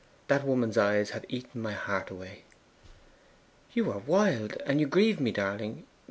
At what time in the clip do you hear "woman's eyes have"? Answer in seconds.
0.43-1.25